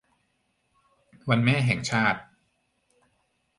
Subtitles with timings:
[1.29, 2.19] วันแม่แห่งชาติ